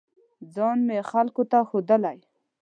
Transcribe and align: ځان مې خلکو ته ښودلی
ځان 0.53 0.77
مې 0.87 0.99
خلکو 1.11 1.43
ته 1.51 1.57
ښودلی 1.69 2.17